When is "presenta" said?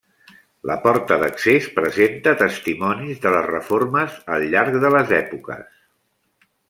1.75-2.33